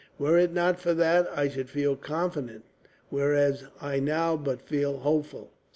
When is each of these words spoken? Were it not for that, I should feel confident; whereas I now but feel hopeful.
Were 0.17 0.35
it 0.35 0.51
not 0.51 0.79
for 0.79 0.95
that, 0.95 1.29
I 1.31 1.47
should 1.47 1.69
feel 1.69 1.95
confident; 1.95 2.63
whereas 3.11 3.65
I 3.79 3.99
now 3.99 4.35
but 4.35 4.59
feel 4.63 4.97
hopeful. 4.97 5.51